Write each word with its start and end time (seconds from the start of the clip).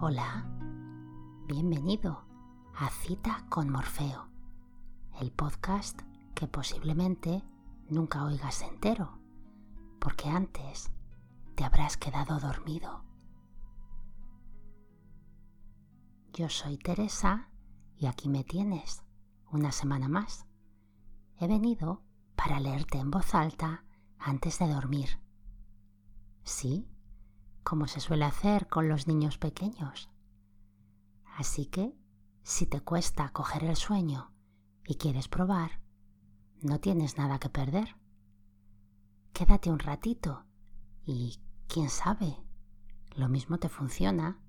Hola, 0.00 0.46
bienvenido 1.48 2.24
a 2.76 2.88
Cita 2.88 3.44
con 3.48 3.68
Morfeo, 3.68 4.28
el 5.20 5.32
podcast 5.32 6.02
que 6.36 6.46
posiblemente 6.46 7.42
nunca 7.88 8.24
oigas 8.24 8.62
entero, 8.62 9.18
porque 9.98 10.28
antes 10.28 10.92
te 11.56 11.64
habrás 11.64 11.96
quedado 11.96 12.38
dormido. 12.38 13.04
Yo 16.32 16.48
soy 16.48 16.78
Teresa 16.78 17.50
y 17.96 18.06
aquí 18.06 18.28
me 18.28 18.44
tienes 18.44 19.02
una 19.50 19.72
semana 19.72 20.06
más. 20.08 20.46
He 21.40 21.48
venido 21.48 22.04
para 22.36 22.60
leerte 22.60 22.98
en 22.98 23.10
voz 23.10 23.34
alta 23.34 23.84
antes 24.16 24.60
de 24.60 24.68
dormir. 24.68 25.20
Sí, 26.44 26.88
como 27.68 27.86
se 27.86 28.00
suele 28.00 28.24
hacer 28.24 28.66
con 28.66 28.88
los 28.88 29.06
niños 29.06 29.36
pequeños. 29.36 30.08
Así 31.36 31.66
que, 31.66 31.94
si 32.42 32.64
te 32.64 32.80
cuesta 32.80 33.28
coger 33.28 33.62
el 33.64 33.76
sueño 33.76 34.32
y 34.86 34.94
quieres 34.94 35.28
probar, 35.28 35.82
no 36.62 36.80
tienes 36.80 37.18
nada 37.18 37.38
que 37.38 37.50
perder. 37.50 37.94
Quédate 39.34 39.70
un 39.70 39.80
ratito 39.80 40.46
y, 41.04 41.42
quién 41.66 41.90
sabe, 41.90 42.38
lo 43.14 43.28
mismo 43.28 43.58
te 43.58 43.68
funciona 43.68 44.40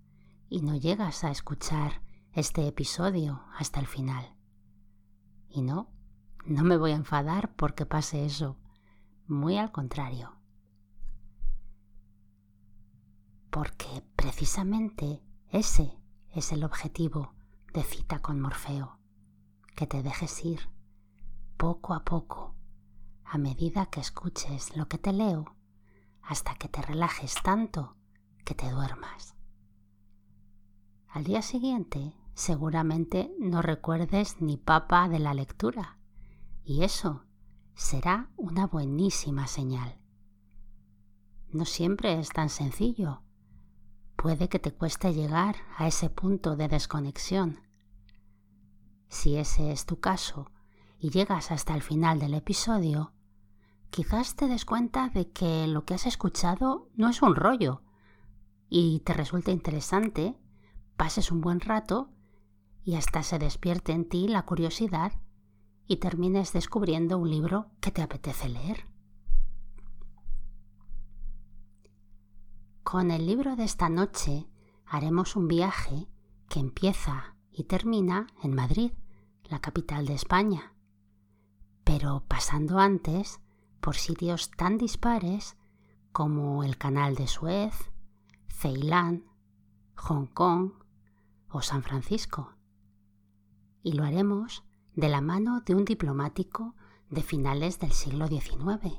y 0.47 0.61
no 0.61 0.77
llegas 0.77 1.25
a 1.25 1.29
escuchar 1.29 2.01
este 2.31 2.69
episodio 2.69 3.43
hasta 3.57 3.81
el 3.81 3.87
final. 3.87 4.33
Y 5.49 5.61
no, 5.61 5.91
no 6.45 6.63
me 6.63 6.77
voy 6.77 6.91
a 6.91 6.95
enfadar 6.95 7.53
porque 7.57 7.85
pase 7.85 8.23
eso. 8.23 8.55
Muy 9.27 9.57
al 9.57 9.73
contrario. 9.73 10.38
Porque 13.49 14.03
precisamente 14.15 15.23
ese 15.49 15.97
es 16.33 16.51
el 16.51 16.63
objetivo 16.63 17.33
de 17.73 17.83
cita 17.83 18.19
con 18.19 18.39
Morfeo, 18.39 18.99
que 19.75 19.87
te 19.87 20.03
dejes 20.03 20.45
ir 20.45 20.69
poco 21.57 21.93
a 21.93 22.03
poco, 22.03 22.55
a 23.25 23.37
medida 23.37 23.87
que 23.87 23.99
escuches 23.99 24.75
lo 24.77 24.87
que 24.87 24.97
te 24.97 25.13
leo, 25.13 25.55
hasta 26.21 26.55
que 26.55 26.67
te 26.67 26.81
relajes 26.81 27.35
tanto 27.43 27.95
que 28.45 28.55
te 28.55 28.69
duermas. 28.69 29.35
Al 31.07 31.23
día 31.23 31.41
siguiente 31.41 32.13
seguramente 32.33 33.33
no 33.39 33.61
recuerdes 33.61 34.41
ni 34.41 34.57
papa 34.57 35.09
de 35.09 35.19
la 35.19 35.33
lectura, 35.33 35.97
y 36.63 36.83
eso 36.83 37.25
será 37.73 38.29
una 38.37 38.67
buenísima 38.67 39.47
señal. 39.47 39.99
No 41.51 41.65
siempre 41.65 42.19
es 42.19 42.29
tan 42.29 42.49
sencillo 42.49 43.23
puede 44.21 44.49
que 44.49 44.59
te 44.59 44.73
cueste 44.73 45.13
llegar 45.13 45.55
a 45.77 45.87
ese 45.87 46.09
punto 46.09 46.57
de 46.57 46.67
desconexión. 46.67 47.61
Si 49.07 49.37
ese 49.37 49.71
es 49.71 49.85
tu 49.85 50.01
caso 50.01 50.51
y 50.99 51.09
llegas 51.09 51.51
hasta 51.51 51.73
el 51.73 51.81
final 51.81 52.19
del 52.19 52.33
episodio, 52.33 53.13
quizás 53.89 54.35
te 54.35 54.47
des 54.47 54.65
cuenta 54.65 55.07
de 55.07 55.31
que 55.31 55.67
lo 55.67 55.85
que 55.85 55.93
has 55.93 56.05
escuchado 56.05 56.89
no 56.95 57.09
es 57.09 57.21
un 57.21 57.33
rollo 57.33 57.81
y 58.67 58.99
te 59.05 59.13
resulte 59.13 59.51
interesante, 59.51 60.35
pases 60.97 61.31
un 61.31 61.39
buen 61.39 61.61
rato 61.61 62.09
y 62.83 62.95
hasta 62.95 63.23
se 63.23 63.39
despierte 63.39 63.93
en 63.93 64.07
ti 64.07 64.27
la 64.27 64.41
curiosidad 64.41 65.13
y 65.87 65.97
termines 65.97 66.51
descubriendo 66.51 67.17
un 67.17 67.29
libro 67.29 67.67
que 67.79 67.91
te 67.91 68.01
apetece 68.01 68.49
leer. 68.49 68.85
Con 72.89 73.11
el 73.11 73.27
libro 73.27 73.55
de 73.55 73.65
esta 73.65 73.87
noche 73.87 74.47
haremos 74.87 75.35
un 75.35 75.47
viaje 75.47 76.07
que 76.49 76.59
empieza 76.59 77.35
y 77.51 77.65
termina 77.65 78.25
en 78.41 78.55
Madrid, 78.55 78.93
la 79.43 79.61
capital 79.61 80.07
de 80.07 80.15
España, 80.15 80.73
pero 81.83 82.23
pasando 82.27 82.79
antes 82.79 83.41
por 83.79 83.95
sitios 83.95 84.49
tan 84.49 84.79
dispares 84.79 85.55
como 86.11 86.63
el 86.63 86.79
Canal 86.79 87.13
de 87.13 87.27
Suez, 87.27 87.91
Ceilán, 88.47 89.23
Hong 89.93 90.25
Kong 90.25 90.71
o 91.51 91.61
San 91.61 91.83
Francisco. 91.83 92.55
Y 93.83 93.91
lo 93.91 94.03
haremos 94.03 94.63
de 94.95 95.09
la 95.09 95.21
mano 95.21 95.61
de 95.61 95.75
un 95.75 95.85
diplomático 95.85 96.73
de 97.11 97.21
finales 97.21 97.77
del 97.77 97.91
siglo 97.91 98.27
XIX, 98.27 98.97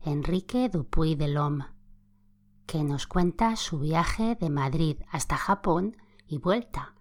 Enrique 0.00 0.68
Dupuy 0.68 1.14
de 1.14 1.28
Lome, 1.28 1.73
que 2.66 2.82
nos 2.84 3.06
cuenta 3.06 3.56
su 3.56 3.78
viaje 3.78 4.36
de 4.36 4.50
Madrid 4.50 4.98
hasta 5.10 5.36
Japón 5.36 5.96
y 6.26 6.38
vuelta, 6.38 6.94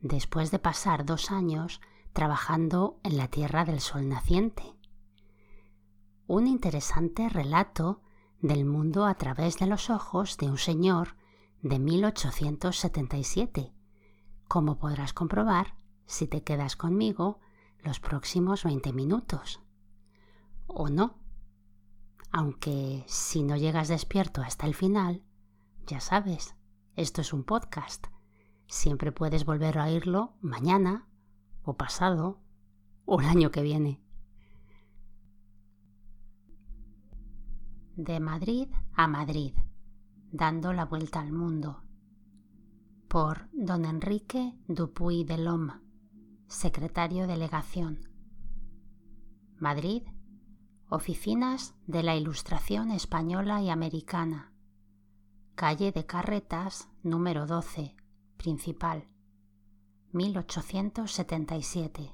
después 0.00 0.50
de 0.50 0.58
pasar 0.58 1.04
dos 1.04 1.30
años 1.30 1.80
trabajando 2.12 2.98
en 3.02 3.16
la 3.16 3.28
Tierra 3.28 3.64
del 3.64 3.80
Sol 3.80 4.08
naciente. 4.08 4.74
Un 6.26 6.46
interesante 6.46 7.28
relato 7.28 8.00
del 8.40 8.64
mundo 8.64 9.06
a 9.06 9.14
través 9.14 9.58
de 9.58 9.66
los 9.66 9.90
ojos 9.90 10.36
de 10.38 10.48
un 10.48 10.58
señor 10.58 11.16
de 11.62 11.78
1877, 11.78 13.72
como 14.48 14.78
podrás 14.78 15.12
comprobar 15.12 15.74
si 16.06 16.26
te 16.26 16.42
quedas 16.42 16.76
conmigo 16.76 17.38
los 17.82 18.00
próximos 18.00 18.64
20 18.64 18.92
minutos. 18.92 19.60
O 20.66 20.88
no, 20.88 21.19
aunque 22.32 23.04
si 23.06 23.42
no 23.42 23.56
llegas 23.56 23.88
despierto 23.88 24.42
hasta 24.42 24.66
el 24.66 24.74
final, 24.74 25.24
ya 25.86 26.00
sabes, 26.00 26.54
esto 26.96 27.20
es 27.20 27.32
un 27.32 27.44
podcast. 27.44 28.06
Siempre 28.66 29.10
puedes 29.10 29.44
volver 29.44 29.78
a 29.78 29.86
oírlo 29.86 30.34
mañana 30.40 31.08
o 31.62 31.76
pasado 31.76 32.40
o 33.04 33.20
el 33.20 33.26
año 33.26 33.50
que 33.50 33.62
viene. 33.62 34.00
De 37.96 38.20
Madrid 38.20 38.68
a 38.94 39.08
Madrid, 39.08 39.54
dando 40.30 40.72
la 40.72 40.84
vuelta 40.84 41.20
al 41.20 41.32
mundo. 41.32 41.82
Por 43.08 43.50
don 43.52 43.84
Enrique 43.84 44.56
Dupuy 44.68 45.24
de 45.24 45.38
Loma, 45.38 45.82
secretario 46.46 47.26
delegación. 47.26 48.08
Madrid, 49.58 50.04
Oficinas 50.92 51.76
de 51.86 52.02
la 52.02 52.16
Ilustración 52.16 52.90
Española 52.90 53.62
y 53.62 53.70
Americana. 53.70 54.52
Calle 55.54 55.92
de 55.92 56.04
Carretas, 56.04 56.88
número 57.04 57.46
12, 57.46 57.94
Principal. 58.36 59.06
1877. 60.10 62.10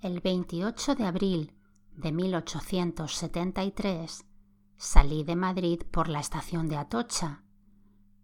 El 0.00 0.22
28 0.22 0.94
de 0.94 1.04
abril 1.04 1.52
de 1.92 2.12
1873 2.12 4.24
salí 4.78 5.24
de 5.24 5.36
Madrid 5.36 5.82
por 5.90 6.08
la 6.08 6.20
estación 6.20 6.70
de 6.70 6.78
Atocha 6.78 7.44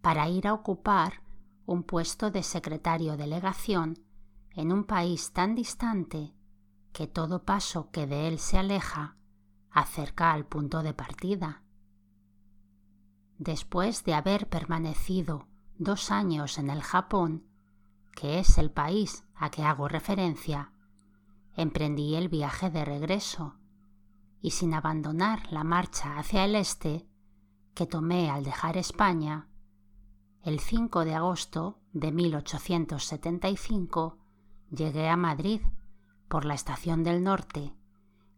para 0.00 0.30
ir 0.30 0.46
a 0.46 0.54
ocupar 0.54 1.22
un 1.66 1.82
puesto 1.82 2.30
de 2.30 2.42
secretario 2.42 3.18
delegación 3.18 3.98
en 4.52 4.72
un 4.72 4.84
país 4.84 5.34
tan 5.34 5.54
distante 5.54 6.32
que 6.94 7.06
todo 7.08 7.44
paso 7.44 7.90
que 7.90 8.06
de 8.06 8.28
él 8.28 8.38
se 8.38 8.56
aleja 8.56 9.16
acerca 9.70 10.32
al 10.32 10.46
punto 10.46 10.84
de 10.84 10.94
partida. 10.94 11.64
Después 13.36 14.04
de 14.04 14.14
haber 14.14 14.48
permanecido 14.48 15.48
dos 15.76 16.12
años 16.12 16.56
en 16.56 16.70
el 16.70 16.82
Japón, 16.82 17.48
que 18.14 18.38
es 18.38 18.58
el 18.58 18.70
país 18.70 19.24
a 19.34 19.50
que 19.50 19.64
hago 19.64 19.88
referencia, 19.88 20.70
emprendí 21.56 22.14
el 22.14 22.28
viaje 22.28 22.70
de 22.70 22.84
regreso 22.84 23.56
y 24.40 24.52
sin 24.52 24.72
abandonar 24.72 25.52
la 25.52 25.64
marcha 25.64 26.16
hacia 26.16 26.44
el 26.44 26.54
este 26.54 27.08
que 27.74 27.86
tomé 27.86 28.30
al 28.30 28.44
dejar 28.44 28.76
España, 28.76 29.48
el 30.42 30.60
5 30.60 31.04
de 31.04 31.16
agosto 31.16 31.80
de 31.92 32.12
1875 32.12 34.18
llegué 34.70 35.08
a 35.08 35.16
Madrid 35.16 35.60
por 36.34 36.46
la 36.46 36.54
estación 36.54 37.04
del 37.04 37.22
norte, 37.22 37.72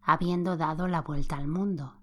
habiendo 0.03 0.55
dado 0.55 0.87
la 0.87 1.01
vuelta 1.01 1.35
al 1.35 1.47
mundo. 1.47 1.95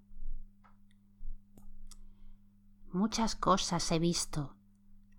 Muchas 2.91 3.37
cosas 3.37 3.93
he 3.93 4.01
visto, 4.01 4.57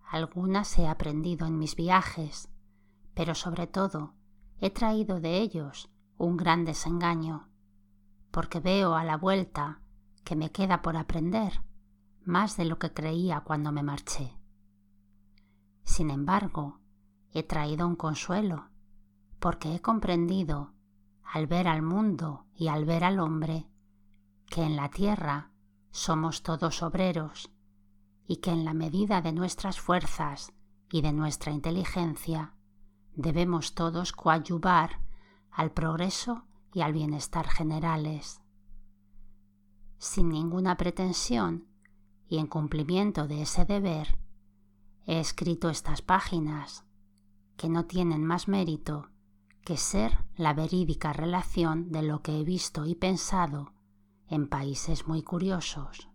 algunas 0.06 0.78
he 0.78 0.86
aprendido 0.86 1.48
en 1.48 1.58
mis 1.58 1.78
viajes, 1.78 2.50
pero 3.14 3.36
sobre 3.36 3.68
todo 3.68 4.16
he 4.60 4.70
traído 4.70 5.22
de 5.22 5.38
ellos 5.38 5.90
un 6.18 6.36
gran 6.36 6.66
desengaño, 6.66 7.48
porque 8.32 8.60
veo 8.60 8.96
a 8.96 9.06
la 9.06 9.16
vuelta 9.16 9.80
que 10.26 10.36
me 10.36 10.52
queda 10.52 10.82
por 10.82 10.98
aprender 10.98 11.62
más 12.26 12.58
de 12.58 12.66
lo 12.66 12.80
que 12.80 12.92
creía 12.92 13.46
cuando 13.46 13.72
me 13.72 13.82
marché. 13.82 14.38
Sin 15.86 16.10
embargo, 16.10 16.82
he 17.32 17.44
traído 17.44 17.88
un 17.88 17.96
consuelo, 17.96 18.72
porque 19.46 19.76
he 19.76 19.80
comprendido, 19.80 20.74
al 21.22 21.46
ver 21.46 21.68
al 21.68 21.84
mundo 21.84 22.48
y 22.56 22.68
al 22.68 22.84
ver 22.84 23.04
al 23.04 23.20
hombre, 23.20 23.68
que 24.50 24.64
en 24.64 24.76
la 24.76 24.90
tierra 24.90 25.52
somos 25.92 26.42
todos 26.42 26.82
obreros 26.82 27.52
y 28.26 28.38
que 28.38 28.50
en 28.50 28.66
la 28.66 28.74
medida 28.74 29.22
de 29.22 29.34
nuestras 29.34 29.80
fuerzas 29.80 30.52
y 30.92 31.04
de 31.04 31.14
nuestra 31.14 31.52
inteligencia 31.52 32.56
debemos 33.14 33.76
todos 33.76 34.14
coadyuvar 34.14 35.02
al 35.52 35.70
progreso 35.70 36.48
y 36.74 36.82
al 36.82 36.94
bienestar 36.94 37.48
generales. 37.48 38.42
Sin 40.00 40.30
ninguna 40.30 40.76
pretensión 40.76 41.68
y 42.28 42.40
en 42.40 42.48
cumplimiento 42.48 43.28
de 43.28 43.44
ese 43.44 43.64
deber, 43.64 44.18
he 45.06 45.20
escrito 45.20 45.70
estas 45.70 46.02
páginas, 46.02 46.84
que 47.58 47.70
no 47.70 47.86
tienen 47.86 48.26
más 48.26 48.48
mérito 48.48 49.12
que 49.66 49.76
ser 49.76 50.24
la 50.38 50.54
verídica 50.54 51.12
relación 51.12 51.92
de 51.92 52.04
lo 52.04 52.22
que 52.22 52.40
he 52.40 52.44
visto 52.46 52.86
y 52.86 52.96
pensado 52.96 53.74
en 54.28 54.48
países 54.48 55.08
muy 55.08 55.24
curiosos. 55.24 56.08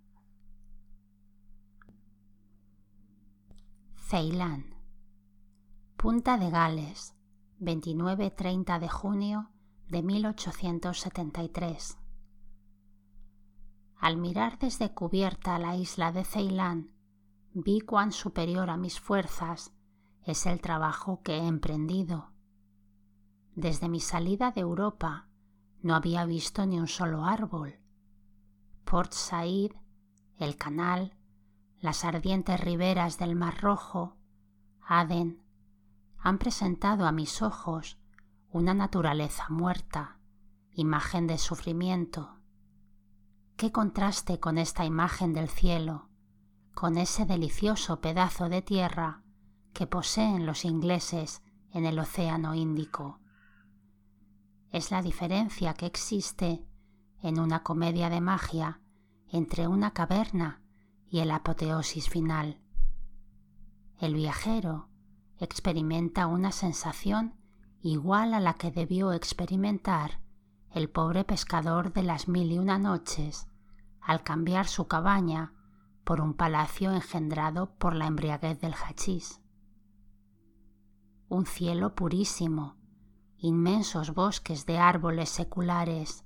Ceilán, 3.97 4.75
Punta 5.97 6.39
de 6.39 6.49
Gales, 6.49 7.15
29-30 7.61 8.79
de 8.79 8.89
junio 8.89 9.51
de 9.89 10.03
1873. 10.03 11.99
Al 13.97 14.17
mirar 14.17 14.59
desde 14.59 14.95
cubierta 14.95 15.59
la 15.59 15.77
isla 15.77 16.13
de 16.13 16.25
Ceilán, 16.25 16.93
vi 17.53 17.81
cuán 17.81 18.13
superior 18.13 18.71
a 18.71 18.77
mis 18.77 18.99
fuerzas 18.99 19.73
es 20.23 20.47
el 20.47 20.61
trabajo 20.61 21.21
que 21.23 21.35
he 21.35 21.47
emprendido. 21.47 22.30
Desde 23.61 23.91
mi 23.91 24.01
salida 24.01 24.53
de 24.53 24.63
Europa 24.63 25.29
no 25.83 25.95
había 25.95 26.25
visto 26.25 26.65
ni 26.65 26.81
un 26.81 26.89
solo 26.89 27.27
árbol. 27.27 27.79
Port 28.87 29.13
Said, 29.13 29.73
el 30.39 30.57
canal, 30.57 31.15
las 31.79 32.07
ardientes 32.07 32.59
riberas 32.59 33.19
del 33.19 33.37
Mar 33.37 33.61
Rojo, 33.61 34.17
Aden, 34.81 35.43
han 36.17 36.39
presentado 36.39 37.05
a 37.05 37.13
mis 37.13 37.43
ojos 37.43 37.99
una 38.51 38.73
naturaleza 38.73 39.45
muerta, 39.51 40.17
imagen 40.73 41.27
de 41.27 41.37
sufrimiento. 41.37 42.39
Qué 43.59 43.73
contraste 43.73 44.41
con 44.41 44.57
esta 44.57 44.87
imagen 44.87 45.35
del 45.35 45.51
cielo, 45.51 46.09
con 46.73 46.97
ese 46.97 47.27
delicioso 47.27 48.01
pedazo 48.01 48.49
de 48.49 48.63
tierra 48.63 49.23
que 49.75 49.87
poseen 49.87 50.47
los 50.47 50.65
ingleses 50.65 51.43
en 51.73 51.85
el 51.85 51.99
Océano 51.99 52.55
Índico. 52.55 53.20
Es 54.71 54.91
la 54.91 55.03
diferencia 55.03 55.75
que 55.75 55.87
existe 55.87 56.65
en 57.23 57.39
una 57.39 57.63
comedia 57.63 58.09
de 58.09 58.21
magia 58.21 58.81
entre 59.29 59.67
una 59.67 59.93
caverna 59.93 60.63
y 61.09 61.21
el 61.21 61.31
apoteosis 61.31 62.09
final. 62.09 62.61
El 63.99 64.15
viajero 64.15 64.89
experimenta 65.39 66.27
una 66.27 66.53
sensación 66.53 67.35
igual 67.83 68.35
a 68.35 68.41
la 68.41 68.55
que 68.55 68.71
debió 68.71 69.13
experimentar 69.13 70.21
el 70.71 70.89
pobre 70.89 71.25
pescador 71.25 71.93
de 71.93 72.03
las 72.03 72.29
mil 72.29 72.53
y 72.53 72.59
una 72.59 72.79
noches 72.79 73.49
al 74.01 74.23
cambiar 74.23 74.67
su 74.67 74.87
cabaña 74.87 75.53
por 76.05 76.21
un 76.21 76.35
palacio 76.35 76.93
engendrado 76.93 77.75
por 77.77 77.95
la 77.95 78.07
embriaguez 78.07 78.61
del 78.61 78.75
hachís 78.75 79.41
un 81.31 81.47
cielo 81.47 81.95
purísimo, 81.95 82.77
inmensos 83.43 84.13
bosques 84.13 84.67
de 84.67 84.79
árboles 84.79 85.31
seculares, 85.31 86.25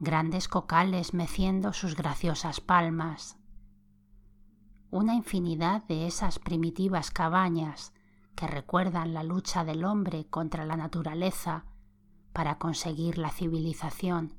grandes 0.00 0.48
cocales 0.48 1.14
meciendo 1.14 1.72
sus 1.72 1.94
graciosas 1.94 2.60
palmas, 2.60 3.38
una 4.90 5.14
infinidad 5.14 5.84
de 5.84 6.08
esas 6.08 6.40
primitivas 6.40 7.12
cabañas 7.12 7.92
que 8.34 8.48
recuerdan 8.48 9.14
la 9.14 9.22
lucha 9.22 9.64
del 9.64 9.84
hombre 9.84 10.26
contra 10.26 10.64
la 10.64 10.76
naturaleza 10.76 11.66
para 12.32 12.58
conseguir 12.58 13.16
la 13.16 13.30
civilización, 13.30 14.34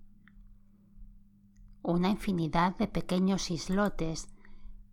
una 1.82 2.10
infinidad 2.10 2.76
de 2.76 2.90
pequeños 2.90 3.52
islotes 3.52 4.28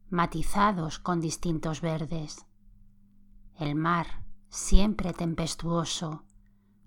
matizados 0.08 1.00
con 1.00 1.20
distintos 1.20 1.80
verdes, 1.80 2.46
el 3.56 3.74
mar, 3.74 4.24
siempre 4.50 5.12
tempestuoso, 5.12 6.24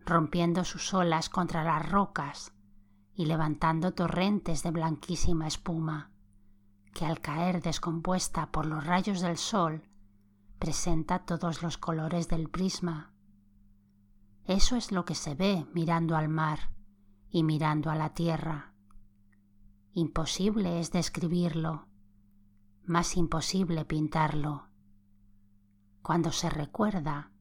rompiendo 0.06 0.64
sus 0.64 0.94
olas 0.94 1.30
contra 1.30 1.64
las 1.64 1.90
rocas 1.90 2.54
y 3.16 3.26
levantando 3.26 3.94
torrentes 3.94 4.62
de 4.62 4.72
blanquísima 4.72 5.48
espuma, 5.48 6.12
que 6.94 7.06
al 7.06 7.20
caer 7.20 7.62
descompuesta 7.62 8.52
por 8.52 8.66
los 8.66 8.86
rayos 8.86 9.22
del 9.22 9.38
sol, 9.38 9.90
presenta 10.60 11.26
todos 11.26 11.64
los 11.64 11.78
colores 11.78 12.28
del 12.28 12.50
prisma. 12.50 13.14
Eso 14.46 14.76
es 14.76 14.92
lo 14.92 15.06
que 15.06 15.16
se 15.16 15.34
ve 15.34 15.66
mirando 15.74 16.16
al 16.16 16.30
mar 16.30 16.72
y 17.30 17.44
mirando 17.44 17.90
a 17.90 17.96
la 17.96 18.14
tierra. 18.14 18.74
Imposible 19.94 20.80
es 20.80 20.92
describirlo, 20.92 21.88
más 22.84 23.18
imposible 23.18 23.86
pintarlo. 23.86 24.68
Cuando 26.02 26.32
se 26.32 26.50
recuerda, 26.50 27.32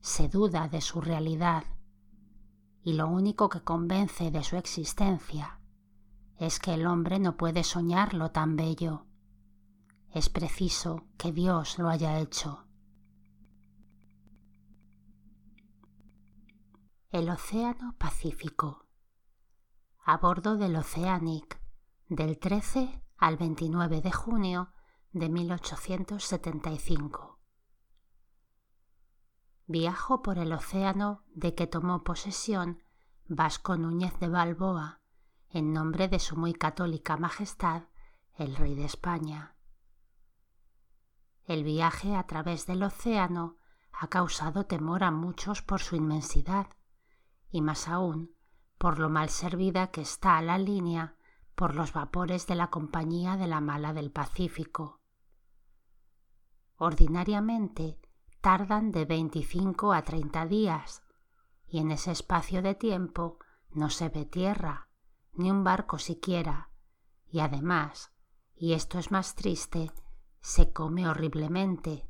se 0.00 0.28
duda 0.28 0.68
de 0.68 0.80
su 0.80 1.00
realidad 1.00 1.64
y 2.82 2.94
lo 2.94 3.08
único 3.08 3.48
que 3.48 3.62
convence 3.62 4.30
de 4.30 4.42
su 4.42 4.56
existencia 4.56 5.60
es 6.38 6.58
que 6.58 6.74
el 6.74 6.86
hombre 6.86 7.18
no 7.18 7.36
puede 7.36 7.64
soñarlo 7.64 8.30
tan 8.30 8.56
bello. 8.56 9.06
Es 10.12 10.30
preciso 10.30 11.04
que 11.18 11.32
Dios 11.32 11.78
lo 11.78 11.90
haya 11.90 12.18
hecho. 12.18 12.66
El 17.10 17.28
Océano 17.28 17.94
Pacífico. 17.98 18.86
A 20.04 20.16
bordo 20.16 20.56
del 20.56 20.76
Oceanic 20.76 21.60
del 22.08 22.38
13 22.38 23.02
al 23.18 23.36
29 23.36 24.00
de 24.00 24.12
junio 24.12 24.72
de 25.12 25.28
1875. 25.28 27.29
Viajo 29.72 30.20
por 30.20 30.38
el 30.38 30.52
océano 30.52 31.22
de 31.32 31.54
que 31.54 31.68
tomó 31.68 32.02
posesión 32.02 32.82
Vasco 33.28 33.76
Núñez 33.76 34.18
de 34.18 34.26
Balboa 34.26 35.00
en 35.48 35.72
nombre 35.72 36.08
de 36.08 36.18
su 36.18 36.36
muy 36.36 36.54
católica 36.54 37.16
Majestad 37.16 37.84
el 38.34 38.56
Rey 38.56 38.74
de 38.74 38.84
España. 38.84 39.54
El 41.44 41.62
viaje 41.62 42.16
a 42.16 42.26
través 42.26 42.66
del 42.66 42.82
océano 42.82 43.58
ha 43.92 44.08
causado 44.08 44.66
temor 44.66 45.04
a 45.04 45.12
muchos 45.12 45.62
por 45.62 45.78
su 45.78 45.94
inmensidad 45.94 46.66
y 47.48 47.62
más 47.62 47.86
aún 47.86 48.34
por 48.76 48.98
lo 48.98 49.08
mal 49.08 49.28
servida 49.28 49.92
que 49.92 50.00
está 50.00 50.42
la 50.42 50.58
línea 50.58 51.14
por 51.54 51.76
los 51.76 51.92
vapores 51.92 52.48
de 52.48 52.56
la 52.56 52.70
Compañía 52.70 53.36
de 53.36 53.46
la 53.46 53.60
Mala 53.60 53.92
del 53.92 54.10
Pacífico. 54.10 55.00
Ordinariamente 56.74 58.00
tardan 58.40 58.90
de 58.90 59.04
25 59.04 59.92
a 59.92 60.02
30 60.02 60.46
días 60.46 61.02
y 61.68 61.78
en 61.78 61.90
ese 61.90 62.10
espacio 62.10 62.62
de 62.62 62.74
tiempo 62.74 63.38
no 63.70 63.90
se 63.90 64.08
ve 64.08 64.24
tierra, 64.24 64.88
ni 65.34 65.50
un 65.50 65.62
barco 65.62 65.98
siquiera, 65.98 66.70
y 67.30 67.40
además, 67.40 68.12
y 68.56 68.72
esto 68.72 68.98
es 68.98 69.10
más 69.10 69.34
triste, 69.34 69.92
se 70.40 70.72
come 70.72 71.08
horriblemente. 71.08 72.08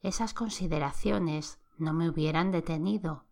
Esas 0.00 0.34
consideraciones 0.34 1.60
no 1.76 1.92
me 1.92 2.08
hubieran 2.08 2.50
detenido, 2.50 3.26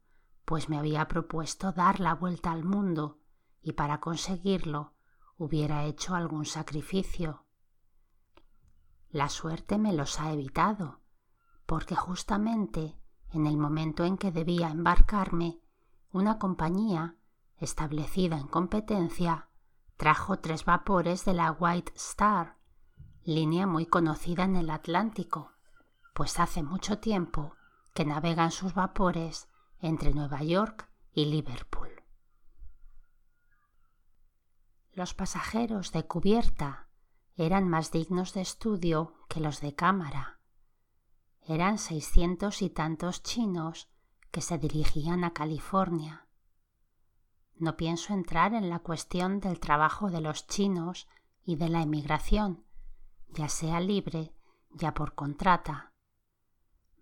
pues 0.44 0.68
me 0.68 0.78
había 0.78 1.08
propuesto 1.08 1.72
dar 1.72 1.98
la 1.98 2.14
vuelta 2.14 2.52
al 2.52 2.64
mundo 2.64 3.20
y 3.62 3.72
para 3.72 4.00
conseguirlo 4.00 4.92
hubiera 5.38 5.84
hecho 5.84 6.14
algún 6.14 6.44
sacrificio. 6.44 7.46
La 9.10 9.28
suerte 9.28 9.78
me 9.78 9.92
los 9.92 10.20
ha 10.20 10.32
evitado 10.32 11.01
porque 11.72 11.96
justamente 11.96 12.98
en 13.30 13.46
el 13.46 13.56
momento 13.56 14.04
en 14.04 14.18
que 14.18 14.30
debía 14.30 14.68
embarcarme, 14.68 15.58
una 16.10 16.38
compañía, 16.38 17.16
establecida 17.56 18.36
en 18.36 18.46
competencia, 18.46 19.48
trajo 19.96 20.38
tres 20.38 20.66
vapores 20.66 21.24
de 21.24 21.32
la 21.32 21.50
White 21.50 21.94
Star, 21.96 22.58
línea 23.24 23.66
muy 23.66 23.86
conocida 23.86 24.44
en 24.44 24.56
el 24.56 24.68
Atlántico, 24.68 25.52
pues 26.12 26.38
hace 26.40 26.62
mucho 26.62 26.98
tiempo 26.98 27.54
que 27.94 28.04
navegan 28.04 28.50
sus 28.50 28.74
vapores 28.74 29.48
entre 29.80 30.12
Nueva 30.12 30.42
York 30.42 30.90
y 31.14 31.24
Liverpool. 31.24 32.02
Los 34.92 35.14
pasajeros 35.14 35.90
de 35.92 36.06
cubierta 36.06 36.88
eran 37.34 37.66
más 37.66 37.90
dignos 37.92 38.34
de 38.34 38.42
estudio 38.42 39.14
que 39.30 39.40
los 39.40 39.62
de 39.62 39.74
cámara 39.74 40.40
eran 41.46 41.78
seiscientos 41.78 42.62
y 42.62 42.70
tantos 42.70 43.22
chinos 43.22 43.88
que 44.30 44.40
se 44.40 44.58
dirigían 44.58 45.24
a 45.24 45.32
California. 45.32 46.26
No 47.56 47.76
pienso 47.76 48.12
entrar 48.14 48.54
en 48.54 48.70
la 48.70 48.78
cuestión 48.78 49.40
del 49.40 49.60
trabajo 49.60 50.10
de 50.10 50.20
los 50.20 50.46
chinos 50.46 51.08
y 51.44 51.56
de 51.56 51.68
la 51.68 51.82
emigración, 51.82 52.64
ya 53.28 53.48
sea 53.48 53.80
libre, 53.80 54.34
ya 54.70 54.94
por 54.94 55.14
contrata. 55.14 55.92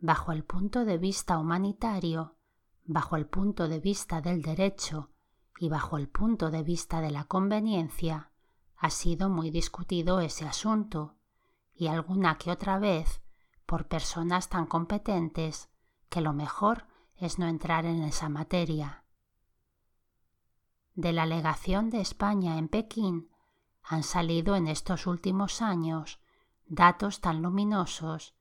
Bajo 0.00 0.32
el 0.32 0.44
punto 0.44 0.85
de 0.85 0.99
vista 0.99 1.38
humanitario, 1.38 2.37
bajo 2.85 3.16
el 3.16 3.26
punto 3.26 3.68
de 3.68 3.80
vista 3.80 4.20
del 4.20 4.42
derecho 4.42 5.11
y 5.59 5.68
bajo 5.68 5.99
el 5.99 6.09
punto 6.09 6.50
de 6.50 6.62
vista 6.62 7.00
de 7.00 7.11
la 7.11 7.25
conveniencia, 7.25 8.32
ha 8.76 8.90
sido 8.90 9.28
muy 9.28 9.50
discutido 9.50 10.20
ese 10.20 10.47
asunto, 10.47 11.16
y 11.75 11.87
alguna 11.87 12.38
que 12.38 12.50
otra 12.50 12.78
vez 12.78 13.20
por 13.71 13.87
personas 13.87 14.49
tan 14.49 14.67
competentes 14.67 15.71
que 16.09 16.21
lo 16.21 16.33
mejor 16.33 16.89
es 17.15 17.39
no 17.39 17.47
entrar 17.47 17.87
en 17.87 18.03
esa 18.03 18.29
materia. 18.29 19.05
De 20.97 21.12
la 21.12 21.25
legación 21.25 21.89
de 21.89 22.00
España 22.00 22.59
en 22.59 22.67
Pekín 22.67 23.31
han 23.85 24.03
salido 24.03 24.57
en 24.57 24.67
estos 24.67 25.07
últimos 25.07 25.62
años 25.62 26.19
datos 26.67 27.21
tan 27.21 27.43
luminosos, 27.43 28.35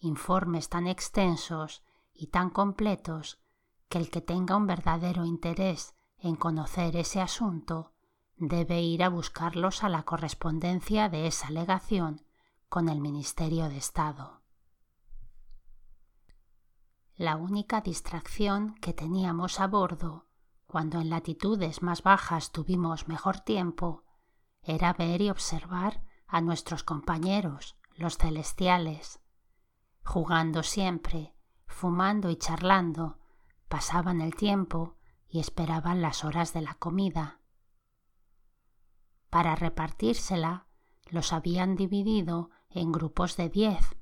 informes 0.00 0.68
tan 0.68 0.88
extensos 0.88 1.84
y 2.12 2.26
tan 2.26 2.50
completos 2.50 3.40
que 3.88 3.98
el 3.98 4.10
que 4.10 4.20
tenga 4.20 4.56
un 4.56 4.66
verdadero 4.66 5.24
interés 5.24 5.94
en 6.18 6.34
conocer 6.34 6.96
ese 6.96 7.20
asunto 7.20 7.92
debe 8.36 8.82
ir 8.82 9.04
a 9.04 9.10
buscarlos 9.10 9.84
a 9.84 9.88
la 9.88 10.02
correspondencia 10.02 11.08
de 11.08 11.28
esa 11.28 11.52
legación 11.52 12.26
con 12.68 12.88
el 12.88 13.00
Ministerio 13.00 13.68
de 13.68 13.76
Estado. 13.76 14.41
La 17.22 17.36
única 17.36 17.82
distracción 17.82 18.74
que 18.80 18.92
teníamos 18.92 19.60
a 19.60 19.68
bordo, 19.68 20.26
cuando 20.66 21.00
en 21.00 21.08
latitudes 21.08 21.80
más 21.80 22.02
bajas 22.02 22.50
tuvimos 22.50 23.06
mejor 23.06 23.38
tiempo, 23.38 24.02
era 24.60 24.92
ver 24.92 25.22
y 25.22 25.30
observar 25.30 26.02
a 26.26 26.40
nuestros 26.40 26.82
compañeros, 26.82 27.76
los 27.94 28.18
celestiales. 28.18 29.20
Jugando 30.04 30.64
siempre, 30.64 31.32
fumando 31.64 32.28
y 32.28 32.34
charlando, 32.34 33.20
pasaban 33.68 34.20
el 34.20 34.34
tiempo 34.34 34.96
y 35.28 35.38
esperaban 35.38 36.02
las 36.02 36.24
horas 36.24 36.52
de 36.52 36.62
la 36.62 36.74
comida. 36.74 37.38
Para 39.30 39.54
repartírsela, 39.54 40.66
los 41.06 41.32
habían 41.32 41.76
dividido 41.76 42.50
en 42.68 42.90
grupos 42.90 43.36
de 43.36 43.48
diez, 43.48 43.96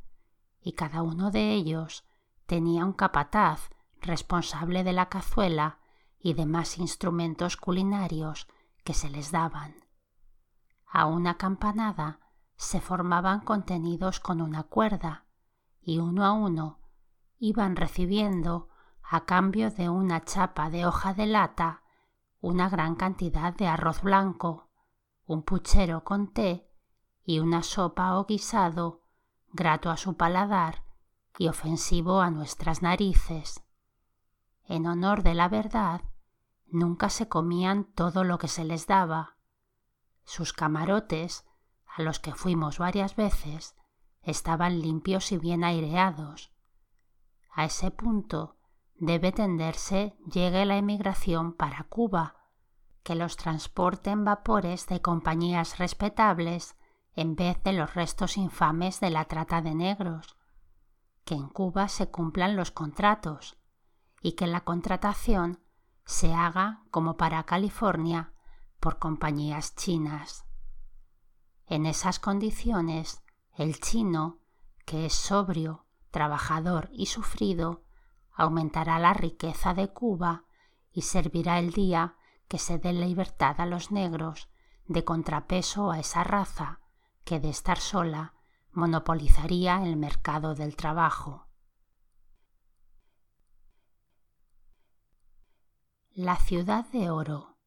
y 0.62 0.72
cada 0.72 1.02
uno 1.02 1.30
de 1.30 1.52
ellos 1.52 2.06
tenía 2.50 2.84
un 2.84 2.94
capataz 2.94 3.70
responsable 4.00 4.82
de 4.82 4.92
la 4.92 5.08
cazuela 5.08 5.78
y 6.18 6.34
demás 6.34 6.78
instrumentos 6.78 7.56
culinarios 7.56 8.48
que 8.82 8.92
se 8.92 9.08
les 9.08 9.30
daban. 9.30 9.76
A 10.84 11.06
una 11.06 11.36
campanada 11.36 12.18
se 12.56 12.80
formaban 12.80 13.42
contenidos 13.42 14.18
con 14.18 14.40
una 14.40 14.64
cuerda 14.64 15.26
y 15.80 16.00
uno 16.00 16.24
a 16.24 16.32
uno 16.32 16.80
iban 17.38 17.76
recibiendo 17.76 18.68
a 19.00 19.26
cambio 19.26 19.70
de 19.70 19.88
una 19.88 20.24
chapa 20.24 20.70
de 20.70 20.86
hoja 20.86 21.14
de 21.14 21.26
lata 21.26 21.84
una 22.40 22.68
gran 22.68 22.96
cantidad 22.96 23.54
de 23.54 23.68
arroz 23.68 24.02
blanco, 24.02 24.70
un 25.24 25.44
puchero 25.44 26.02
con 26.02 26.32
té 26.32 26.68
y 27.22 27.38
una 27.38 27.62
sopa 27.62 28.18
o 28.18 28.24
guisado 28.24 29.04
grato 29.52 29.88
a 29.88 29.96
su 29.96 30.16
paladar 30.16 30.89
y 31.38 31.48
ofensivo 31.48 32.20
a 32.20 32.30
nuestras 32.30 32.82
narices. 32.82 33.62
En 34.64 34.86
honor 34.86 35.22
de 35.22 35.34
la 35.34 35.48
verdad, 35.48 36.02
nunca 36.66 37.10
se 37.10 37.28
comían 37.28 37.84
todo 37.84 38.24
lo 38.24 38.38
que 38.38 38.48
se 38.48 38.64
les 38.64 38.86
daba. 38.86 39.36
Sus 40.24 40.52
camarotes, 40.52 41.44
a 41.86 42.02
los 42.02 42.20
que 42.20 42.34
fuimos 42.34 42.78
varias 42.78 43.16
veces, 43.16 43.74
estaban 44.22 44.80
limpios 44.80 45.32
y 45.32 45.38
bien 45.38 45.64
aireados. 45.64 46.52
A 47.52 47.64
ese 47.64 47.90
punto 47.90 48.56
debe 48.94 49.32
tenderse 49.32 50.16
llegue 50.30 50.64
la 50.66 50.76
emigración 50.76 51.54
para 51.54 51.84
Cuba, 51.84 52.36
que 53.02 53.14
los 53.14 53.36
transporten 53.36 54.24
vapores 54.24 54.86
de 54.86 55.00
compañías 55.00 55.78
respetables 55.78 56.76
en 57.14 57.34
vez 57.34 57.60
de 57.62 57.72
los 57.72 57.94
restos 57.94 58.36
infames 58.36 59.00
de 59.00 59.10
la 59.10 59.24
trata 59.24 59.62
de 59.62 59.74
negros, 59.74 60.36
que 61.30 61.36
en 61.36 61.46
Cuba 61.46 61.86
se 61.86 62.10
cumplan 62.10 62.56
los 62.56 62.72
contratos 62.72 63.56
y 64.20 64.32
que 64.32 64.48
la 64.48 64.62
contratación 64.62 65.62
se 66.04 66.34
haga 66.34 66.82
como 66.90 67.16
para 67.16 67.44
California 67.44 68.32
por 68.80 68.98
compañías 68.98 69.76
chinas. 69.76 70.44
En 71.66 71.86
esas 71.86 72.18
condiciones, 72.18 73.22
el 73.54 73.78
chino, 73.78 74.40
que 74.84 75.06
es 75.06 75.14
sobrio, 75.14 75.86
trabajador 76.10 76.88
y 76.92 77.06
sufrido, 77.06 77.84
aumentará 78.32 78.98
la 78.98 79.14
riqueza 79.14 79.72
de 79.72 79.92
Cuba 79.92 80.46
y 80.90 81.02
servirá 81.02 81.60
el 81.60 81.70
día 81.70 82.16
que 82.48 82.58
se 82.58 82.78
dé 82.78 82.92
libertad 82.92 83.60
a 83.60 83.66
los 83.66 83.92
negros 83.92 84.50
de 84.88 85.04
contrapeso 85.04 85.92
a 85.92 86.00
esa 86.00 86.24
raza 86.24 86.80
que 87.22 87.38
de 87.38 87.50
estar 87.50 87.78
sola 87.78 88.34
monopolizaría 88.72 89.84
el 89.84 89.96
mercado 89.96 90.54
del 90.54 90.76
trabajo. 90.76 91.48
La 96.12 96.36
ciudad 96.36 96.86
de 96.86 97.10
oro. 97.10 97.58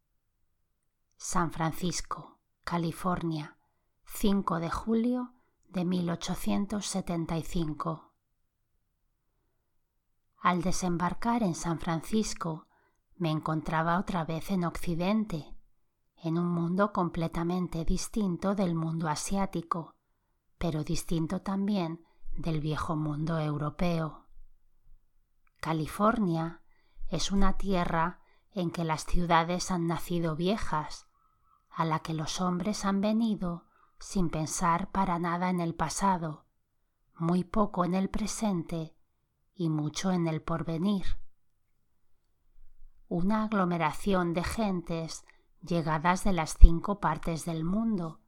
San 1.18 1.52
Francisco, 1.52 2.40
California, 2.64 3.58
5 4.06 4.60
de 4.60 4.70
julio 4.70 5.34
de 5.70 5.86
1875. 5.86 8.14
Al 10.38 10.62
desembarcar 10.62 11.42
en 11.44 11.56
San 11.56 11.80
Francisco, 11.80 12.68
me 13.16 13.32
encontraba 13.32 13.98
otra 14.00 14.26
vez 14.26 14.52
en 14.52 14.66
Occidente, 14.66 15.56
en 16.18 16.38
un 16.38 16.48
mundo 16.48 16.94
completamente 16.94 17.86
distinto 17.86 18.54
del 18.56 18.76
mundo 18.76 19.10
asiático, 19.10 19.96
pero 20.64 20.86
distinto 20.86 21.42
también 21.42 22.06
del 22.38 22.62
viejo 22.62 22.96
mundo 22.96 23.38
europeo. 23.38 24.28
California 25.60 26.62
es 27.10 27.34
una 27.34 27.58
tierra 27.58 28.22
en 28.54 28.72
que 28.72 28.86
las 28.86 29.04
ciudades 29.06 29.72
han 29.72 29.88
nacido 29.88 30.38
viejas, 30.38 31.10
a 31.70 31.84
la 31.84 32.00
que 32.00 32.14
los 32.14 32.40
hombres 32.40 32.86
han 32.86 33.02
venido 33.02 33.66
sin 34.00 34.30
pensar 34.30 34.90
para 34.90 35.20
nada 35.20 35.50
en 35.50 35.60
el 35.60 35.76
pasado, 35.76 36.46
muy 37.14 37.44
poco 37.44 37.84
en 37.84 37.94
el 37.94 38.10
presente 38.10 38.96
y 39.54 39.68
mucho 39.68 40.12
en 40.14 40.28
el 40.28 40.42
porvenir. 40.42 41.18
Una 43.10 43.44
aglomeración 43.44 44.34
de 44.34 44.46
gentes 44.46 45.26
llegadas 45.62 46.24
de 46.24 46.32
las 46.32 46.56
cinco 46.58 47.02
partes 47.02 47.44
del 47.44 47.66
mundo 47.66 48.23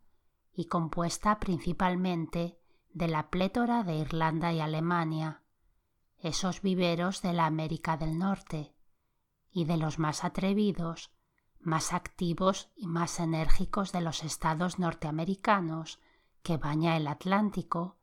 y 0.56 0.66
compuesta 0.66 1.40
principalmente 1.40 2.58
de 2.94 3.08
la 3.10 3.30
plétora 3.30 3.84
de 3.84 3.98
Irlanda 3.98 4.54
y 4.54 4.62
Alemania, 4.62 5.44
esos 6.18 6.62
viveros 6.62 7.22
de 7.22 7.34
la 7.34 7.46
América 7.46 7.98
del 7.98 8.18
Norte, 8.18 8.74
y 9.52 9.66
de 9.66 9.78
los 9.78 10.00
más 10.00 10.24
atrevidos, 10.24 11.12
más 11.60 11.94
activos 11.94 12.70
y 12.76 12.88
más 12.88 13.20
enérgicos 13.20 13.92
de 13.92 14.02
los 14.02 14.24
estados 14.24 14.80
norteamericanos 14.80 16.00
que 16.42 16.58
baña 16.58 16.96
el 16.96 17.08
Atlántico, 17.08 17.98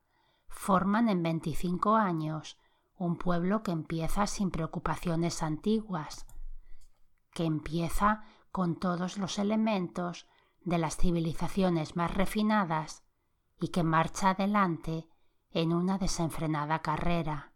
forman 0.49 1.09
en 1.09 1.23
veinticinco 1.23 1.97
años 1.97 2.59
un 2.97 3.17
pueblo 3.17 3.63
que 3.63 3.71
empieza 3.71 4.27
sin 4.27 4.51
preocupaciones 4.51 5.43
antiguas, 5.43 6.27
que 7.33 7.45
empieza 7.45 8.25
con 8.51 8.79
todos 8.79 9.17
los 9.17 9.39
elementos 9.39 10.27
de 10.65 10.79
las 10.79 10.97
civilizaciones 10.97 11.97
más 11.97 12.13
refinadas 12.15 13.03
y 13.61 13.69
que 13.69 13.83
marcha 13.83 14.31
adelante 14.31 15.09
en 15.51 15.73
una 15.73 15.99
desenfrenada 15.99 16.81
carrera. 16.81 17.53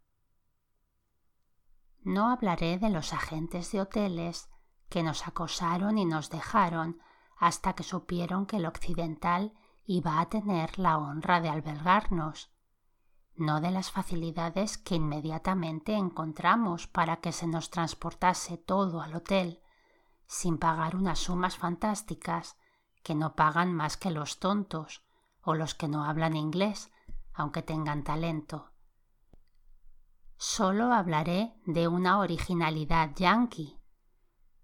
No 2.02 2.30
hablaré 2.30 2.78
de 2.78 2.90
los 2.90 3.12
agentes 3.12 3.72
de 3.72 3.80
hoteles 3.80 4.48
que 4.88 5.02
nos 5.02 5.26
acosaron 5.26 5.98
y 5.98 6.04
nos 6.04 6.30
dejaron 6.30 7.00
hasta 7.36 7.74
que 7.74 7.82
supieron 7.82 8.46
que 8.46 8.58
el 8.58 8.66
occidental 8.66 9.52
iba 9.84 10.20
a 10.20 10.28
tener 10.28 10.78
la 10.78 10.98
honra 10.98 11.40
de 11.40 11.48
albergarnos, 11.48 12.50
no 13.34 13.60
de 13.60 13.70
las 13.70 13.90
facilidades 13.90 14.78
que 14.78 14.94
inmediatamente 14.94 15.94
encontramos 15.94 16.86
para 16.86 17.18
que 17.18 17.32
se 17.32 17.46
nos 17.46 17.70
transportase 17.70 18.56
todo 18.56 19.02
al 19.02 19.14
hotel, 19.14 19.60
sin 20.26 20.58
pagar 20.58 20.96
unas 20.96 21.18
sumas 21.18 21.56
fantásticas 21.56 22.56
que 23.06 23.14
no 23.14 23.36
pagan 23.36 23.72
más 23.72 23.96
que 23.96 24.10
los 24.10 24.40
tontos 24.40 25.04
o 25.40 25.54
los 25.54 25.76
que 25.76 25.86
no 25.86 26.06
hablan 26.06 26.34
inglés, 26.34 26.90
aunque 27.32 27.62
tengan 27.62 28.02
talento. 28.02 28.72
Solo 30.38 30.92
hablaré 30.92 31.54
de 31.66 31.86
una 31.86 32.18
originalidad 32.18 33.14
yanqui. 33.14 33.78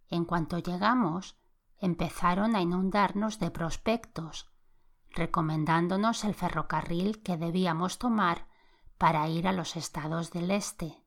En 0.08 0.24
cuanto 0.24 0.58
llegamos, 0.58 1.38
empezaron 1.78 2.56
a 2.56 2.60
inundarnos 2.60 3.38
de 3.38 3.52
prospectos, 3.52 4.50
recomendándonos 5.10 6.24
el 6.24 6.34
ferrocarril 6.34 7.22
que 7.22 7.36
debíamos 7.36 8.00
tomar 8.00 8.48
para 8.98 9.28
ir 9.28 9.46
a 9.46 9.52
los 9.52 9.76
estados 9.76 10.32
del 10.32 10.50
este. 10.50 11.00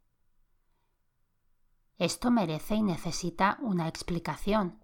Esto 1.98 2.32
merece 2.32 2.76
y 2.76 2.82
necesita 2.82 3.58
una 3.60 3.90
explicación. 3.90 4.82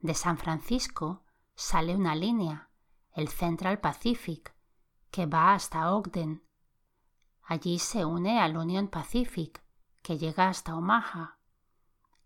De 0.00 0.14
San 0.14 0.38
Francisco 0.38 1.22
sale 1.60 1.96
una 1.96 2.14
línea, 2.14 2.70
el 3.10 3.26
Central 3.26 3.80
Pacific, 3.80 4.54
que 5.10 5.26
va 5.26 5.54
hasta 5.54 5.92
Ogden. 5.92 6.46
Allí 7.42 7.80
se 7.80 8.04
une 8.04 8.40
al 8.40 8.56
Union 8.56 8.86
Pacific, 8.86 9.60
que 10.00 10.18
llega 10.18 10.48
hasta 10.48 10.76
Omaha. 10.76 11.40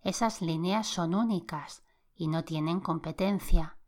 Esas 0.03 0.43
líneas 0.43 0.87
son 0.87 1.15
únicas 1.15 1.83
y 2.15 2.29
no 2.29 2.45
tienen 2.45 2.81
competencia, 2.81 3.79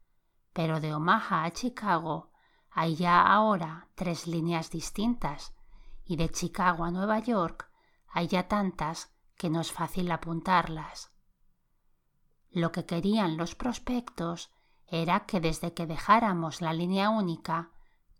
pero 0.54 0.80
de 0.80 0.94
Omaha 0.94 1.44
a 1.44 1.50
Chicago 1.50 2.30
hay 2.70 2.96
ya 2.96 3.20
ahora 3.20 3.90
tres 3.96 4.26
líneas 4.26 4.70
distintas 4.70 5.54
y 6.06 6.16
de 6.16 6.30
Chicago 6.30 6.84
a 6.84 6.90
Nueva 6.90 7.18
York 7.18 7.70
hay 8.08 8.28
ya 8.28 8.48
tantas 8.48 9.14
que 9.36 9.50
no 9.50 9.60
es 9.60 9.70
fácil 9.70 10.10
apuntarlas. 10.10 11.12
Lo 12.50 12.72
que 12.72 12.86
querían 12.86 13.36
los 13.36 13.54
prospectos 13.54 14.53
era 14.86 15.26
que 15.26 15.40
desde 15.40 15.74
que 15.74 15.86
dejáramos 15.86 16.60
la 16.60 16.72
línea 16.72 17.10
única 17.10 17.70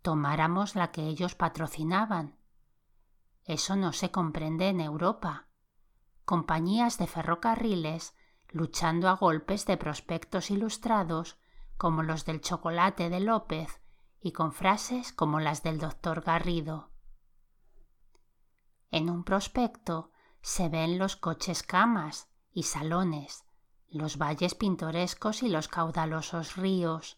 tomáramos 0.01 0.75
la 0.75 0.91
que 0.91 1.07
ellos 1.07 1.35
patrocinaban. 1.35 2.37
Eso 3.43 3.75
no 3.75 3.93
se 3.93 4.11
comprende 4.11 4.69
en 4.69 4.81
Europa. 4.81 5.47
Compañías 6.25 6.97
de 6.97 7.07
ferrocarriles 7.07 8.15
luchando 8.49 9.09
a 9.09 9.13
golpes 9.13 9.65
de 9.65 9.77
prospectos 9.77 10.49
ilustrados 10.49 11.37
como 11.77 12.03
los 12.03 12.25
del 12.25 12.41
chocolate 12.41 13.09
de 13.09 13.19
López 13.19 13.81
y 14.19 14.31
con 14.31 14.53
frases 14.53 15.11
como 15.11 15.39
las 15.39 15.61
del 15.61 15.77
doctor 15.77 16.21
Garrido. 16.21 16.89
En 18.91 19.09
un 19.09 19.23
prospecto 19.23 20.11
se 20.41 20.69
ven 20.69 20.97
los 20.97 21.15
coches 21.15 21.63
camas 21.63 22.29
y 22.51 22.63
salones, 22.63 23.45
los 23.89 24.17
valles 24.17 24.55
pintorescos 24.55 25.43
y 25.43 25.49
los 25.49 25.67
caudalosos 25.67 26.55
ríos. 26.55 27.17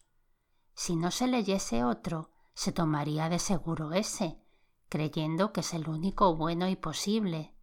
Si 0.74 0.96
no 0.96 1.10
se 1.10 1.26
leyese 1.26 1.84
otro, 1.84 2.30
se 2.54 2.72
tomaría 2.72 3.28
de 3.28 3.38
seguro 3.38 3.92
ese, 3.92 4.40
creyendo 4.88 5.52
que 5.52 5.60
es 5.60 5.74
el 5.74 5.88
único 5.88 6.36
bueno 6.36 6.68
y 6.68 6.76
posible. 6.76 7.54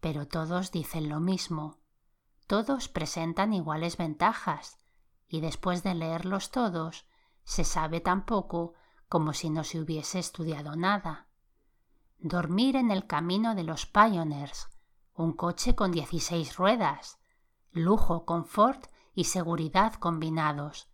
Pero 0.00 0.26
todos 0.26 0.72
dicen 0.72 1.08
lo 1.08 1.20
mismo. 1.20 1.80
Todos 2.46 2.88
presentan 2.88 3.52
iguales 3.52 3.96
ventajas, 3.96 4.78
y 5.28 5.40
después 5.40 5.82
de 5.82 5.94
leerlos 5.94 6.50
todos, 6.50 7.06
se 7.44 7.64
sabe 7.64 8.00
tan 8.00 8.24
poco 8.24 8.74
como 9.08 9.32
si 9.32 9.50
no 9.50 9.64
se 9.64 9.80
hubiese 9.80 10.18
estudiado 10.18 10.76
nada. 10.76 11.28
Dormir 12.18 12.76
en 12.76 12.90
el 12.90 13.06
camino 13.06 13.54
de 13.54 13.64
los 13.64 13.86
Pioneers, 13.86 14.68
un 15.14 15.32
coche 15.32 15.74
con 15.74 15.92
dieciséis 15.92 16.56
ruedas, 16.56 17.18
lujo, 17.76 18.24
confort 18.24 18.86
y 19.14 19.24
seguridad 19.24 19.94
combinados, 19.94 20.88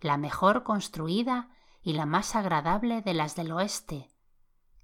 la 0.00 0.16
mejor 0.16 0.62
construida 0.62 1.50
y 1.82 1.92
la 1.92 2.06
más 2.06 2.34
agradable 2.34 3.02
de 3.02 3.14
las 3.14 3.36
del 3.36 3.52
oeste, 3.52 4.08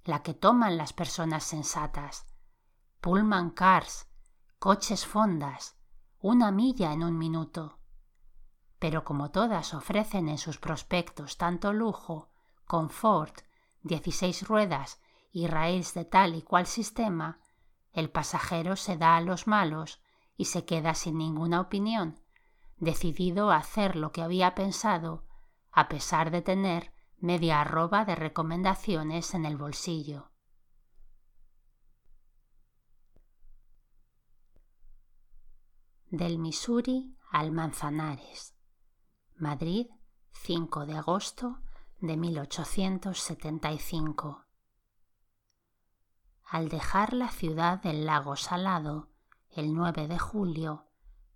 la 0.03 0.21
que 0.21 0.33
toman 0.33 0.77
las 0.77 0.93
personas 0.93 1.43
sensatas, 1.43 2.25
Pullman 3.01 3.51
cars, 3.51 4.07
coches 4.59 5.05
fondas, 5.05 5.77
una 6.19 6.51
milla 6.51 6.91
en 6.91 7.03
un 7.03 7.17
minuto. 7.17 7.79
Pero 8.77 9.03
como 9.03 9.31
todas 9.31 9.73
ofrecen 9.73 10.27
en 10.27 10.37
sus 10.37 10.57
prospectos 10.57 11.37
tanto 11.37 11.71
lujo, 11.73 12.29
confort, 12.65 13.41
dieciséis 13.81 14.47
ruedas 14.47 15.01
y 15.31 15.47
raíz 15.47 15.93
de 15.93 16.05
tal 16.05 16.35
y 16.35 16.41
cual 16.41 16.65
sistema, 16.65 17.39
el 17.93 18.09
pasajero 18.09 18.75
se 18.75 18.97
da 18.97 19.15
a 19.15 19.21
los 19.21 19.47
malos 19.47 20.01
y 20.39 20.45
se 20.45 20.63
queda 20.63 20.95
sin 20.95 21.17
ninguna 21.17 21.59
opinión, 21.59 22.17
decidido 22.77 23.51
a 23.51 23.57
hacer 23.57 23.97
lo 23.97 24.13
que 24.13 24.21
había 24.21 24.55
pensado, 24.55 25.25
a 25.69 25.89
pesar 25.89 26.31
de 26.31 26.41
tener 26.41 26.93
media 27.17 27.59
arroba 27.59 28.05
de 28.05 28.15
recomendaciones 28.15 29.33
en 29.33 29.43
el 29.43 29.57
bolsillo. 29.57 30.31
Del 36.09 36.39
Missouri 36.39 37.17
al 37.29 37.51
Manzanares. 37.51 38.55
Madrid, 39.35 39.87
5 40.31 40.85
de 40.85 40.95
agosto 40.95 41.59
de 41.99 42.15
1875. 42.15 44.45
Al 46.45 46.69
dejar 46.69 47.11
la 47.11 47.27
ciudad 47.27 47.81
del 47.81 48.05
lago 48.05 48.37
Salado 48.37 49.08
el 49.51 49.73
9 49.73 50.07
de 50.07 50.19
julio, 50.19 50.85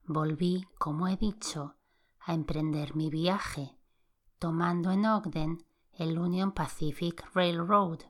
volví, 0.06 0.68
como 0.78 1.08
he 1.08 1.18
dicho, 1.18 1.76
a 2.20 2.34
emprender 2.34 2.96
mi 2.96 3.10
viaje, 3.10 3.78
tomando 4.38 4.92
en 4.92 5.06
Ogden 5.06 5.66
el 5.94 6.18
Union 6.20 6.52
Pacific 6.52 7.28
Railroad, 7.34 8.02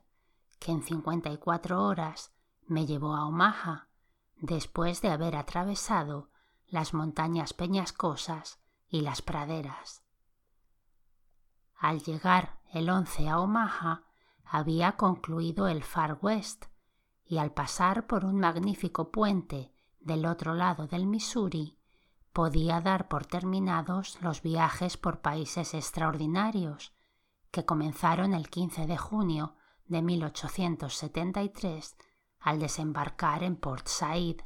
que 0.58 0.72
en 0.72 0.82
54 0.82 1.82
horas 1.82 2.32
me 2.66 2.86
llevó 2.86 3.14
a 3.14 3.26
Omaha, 3.26 3.88
después 4.36 5.00
de 5.00 5.08
haber 5.08 5.36
atravesado 5.36 6.30
las 6.66 6.92
montañas 6.92 7.54
peñascosas 7.54 8.60
y 8.88 9.00
las 9.00 9.22
praderas. 9.22 10.02
Al 11.76 12.02
llegar 12.02 12.60
el 12.72 12.90
11 12.90 13.28
a 13.28 13.40
Omaha, 13.40 14.04
había 14.44 14.96
concluido 14.96 15.66
el 15.66 15.82
Far 15.82 16.18
West, 16.20 16.66
y 17.24 17.38
al 17.38 17.52
pasar 17.52 18.06
por 18.06 18.26
un 18.26 18.38
magnífico 18.38 19.10
puente 19.10 19.73
del 20.04 20.26
otro 20.26 20.54
lado 20.54 20.86
del 20.86 21.06
Missouri, 21.06 21.78
podía 22.32 22.80
dar 22.80 23.08
por 23.08 23.26
terminados 23.26 24.20
los 24.20 24.42
viajes 24.42 24.96
por 24.96 25.20
países 25.20 25.74
extraordinarios 25.74 26.92
que 27.50 27.64
comenzaron 27.64 28.34
el 28.34 28.50
15 28.50 28.86
de 28.86 28.96
junio 28.96 29.54
de 29.86 30.02
1873 30.02 31.96
al 32.40 32.58
desembarcar 32.58 33.42
en 33.42 33.56
Port 33.56 33.86
Said. 33.86 34.40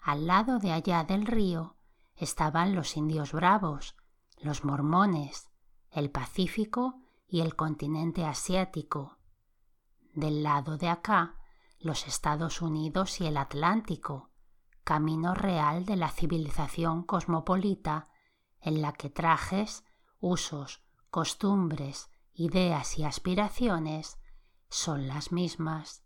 Al 0.00 0.26
lado 0.26 0.58
de 0.58 0.72
allá 0.72 1.04
del 1.04 1.26
río 1.26 1.76
estaban 2.16 2.74
los 2.74 2.96
indios 2.96 3.32
bravos, 3.32 3.96
los 4.40 4.64
mormones, 4.64 5.50
el 5.90 6.10
Pacífico 6.10 7.00
y 7.26 7.40
el 7.40 7.54
continente 7.56 8.24
asiático, 8.24 9.18
del 10.14 10.42
lado 10.42 10.76
de 10.76 10.88
acá 10.88 11.37
los 11.78 12.06
Estados 12.06 12.60
Unidos 12.60 13.20
y 13.20 13.26
el 13.26 13.36
Atlántico, 13.36 14.30
camino 14.84 15.34
real 15.34 15.84
de 15.84 15.96
la 15.96 16.10
civilización 16.10 17.04
cosmopolita 17.04 18.08
en 18.60 18.82
la 18.82 18.92
que 18.92 19.10
trajes, 19.10 19.84
usos, 20.18 20.82
costumbres, 21.10 22.10
ideas 22.34 22.98
y 22.98 23.04
aspiraciones 23.04 24.18
son 24.68 25.06
las 25.08 25.32
mismas. 25.32 26.04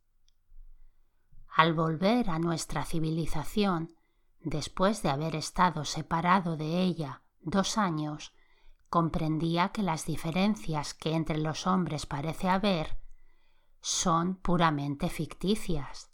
Al 1.48 1.74
volver 1.74 2.30
a 2.30 2.38
nuestra 2.38 2.85
civilización, 2.85 3.94
después 4.40 5.02
de 5.02 5.11
haber 5.11 5.37
estado 5.37 5.85
separado 5.85 6.56
de 6.56 6.82
ella 6.82 7.22
dos 7.40 7.78
años, 7.78 8.32
comprendía 8.88 9.70
que 9.70 9.82
las 9.82 10.06
diferencias 10.06 10.94
que 10.94 11.14
entre 11.14 11.38
los 11.38 11.66
hombres 11.66 12.06
parece 12.06 12.48
haber 12.48 13.01
son 13.82 14.36
puramente 14.36 15.10
ficticias. 15.10 16.10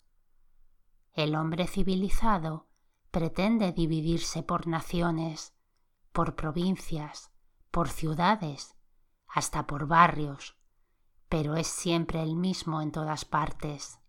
El 1.13 1.37
hombre 1.37 1.67
civilizado 1.67 2.67
pretende 3.11 3.73
dividirse 3.73 4.43
por 4.43 4.67
naciones, 4.67 5.55
por 6.13 6.35
provincias, 6.35 7.31
por 7.71 7.91
ciudades, 7.91 8.75
hasta 9.29 9.67
por 9.67 9.87
barrios, 9.87 10.57
pero 11.29 11.57
es 11.57 11.67
siempre 11.67 12.23
el 12.23 12.35
mismo 12.35 12.81
en 12.81 12.91
todas 12.91 13.27
partes. 13.27 14.01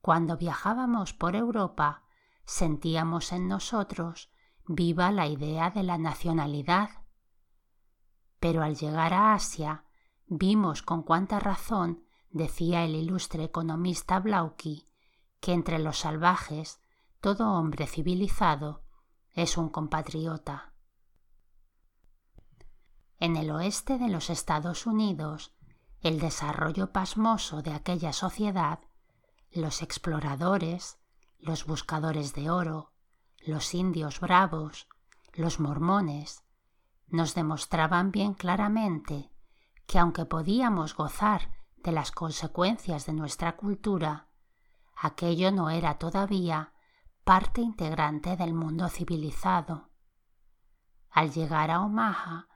Cuando 0.00 0.36
viajábamos 0.36 1.12
por 1.12 1.34
Europa, 1.34 2.04
sentíamos 2.44 3.32
en 3.32 3.48
nosotros 3.48 4.30
viva 4.68 5.10
la 5.10 5.26
idea 5.26 5.70
de 5.70 5.82
la 5.82 5.98
nacionalidad. 5.98 6.90
Pero 8.38 8.62
al 8.62 8.76
llegar 8.76 9.12
a 9.12 9.34
Asia, 9.34 9.84
Vimos 10.30 10.82
con 10.82 11.02
cuánta 11.02 11.40
razón 11.40 12.04
decía 12.30 12.84
el 12.84 12.94
ilustre 12.94 13.44
economista 13.44 14.20
Blauky 14.20 14.84
que 15.40 15.54
entre 15.54 15.78
los 15.78 16.00
salvajes 16.00 16.80
todo 17.22 17.50
hombre 17.54 17.86
civilizado 17.86 18.82
es 19.32 19.56
un 19.56 19.70
compatriota. 19.70 20.74
En 23.18 23.36
el 23.36 23.50
oeste 23.50 23.96
de 23.96 24.08
los 24.08 24.28
Estados 24.28 24.86
Unidos, 24.86 25.54
el 26.02 26.20
desarrollo 26.20 26.92
pasmoso 26.92 27.62
de 27.62 27.72
aquella 27.72 28.12
sociedad, 28.12 28.80
los 29.50 29.80
exploradores, 29.80 30.98
los 31.38 31.64
buscadores 31.64 32.34
de 32.34 32.50
oro, 32.50 32.92
los 33.38 33.74
indios 33.74 34.20
bravos, 34.20 34.88
los 35.32 35.58
mormones, 35.58 36.44
nos 37.06 37.34
demostraban 37.34 38.12
bien 38.12 38.34
claramente 38.34 39.30
que 39.88 39.98
aunque 39.98 40.26
podíamos 40.26 40.94
gozar 40.94 41.50
de 41.78 41.92
las 41.92 42.12
consecuencias 42.12 43.06
de 43.06 43.14
nuestra 43.14 43.56
cultura, 43.56 44.28
aquello 44.94 45.50
no 45.50 45.70
era 45.70 45.96
todavía 45.96 46.74
parte 47.24 47.62
integrante 47.62 48.36
del 48.36 48.52
mundo 48.52 48.90
civilizado. 48.90 49.88
Al 51.10 51.32
llegar 51.32 51.70
a 51.70 51.80
Omaha, 51.80 52.48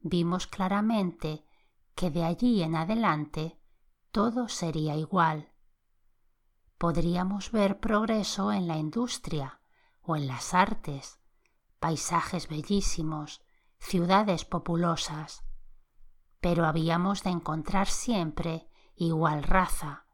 vimos 0.00 0.48
claramente 0.48 1.46
que 1.94 2.10
de 2.10 2.24
allí 2.24 2.60
en 2.64 2.74
adelante 2.74 3.60
todo 4.10 4.48
sería 4.48 4.96
igual. 4.96 5.52
Podríamos 6.76 7.52
ver 7.52 7.78
progreso 7.78 8.50
en 8.50 8.66
la 8.66 8.78
industria 8.78 9.60
o 10.02 10.16
en 10.16 10.26
las 10.26 10.54
artes, 10.54 11.20
paisajes 11.78 12.48
bellísimos, 12.48 13.42
ciudades 13.78 14.44
populosas, 14.44 15.44
pero 16.40 16.66
habíamos 16.66 17.22
de 17.22 17.30
encontrar 17.30 17.88
siempre 17.88 18.68
igual 18.96 19.42
raza, 19.42 20.06